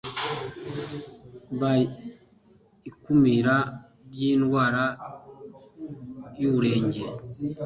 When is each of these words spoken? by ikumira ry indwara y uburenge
by 1.59 1.77
ikumira 2.89 3.55
ry 4.11 4.21
indwara 4.33 4.83
y 6.39 6.43
uburenge 6.49 7.01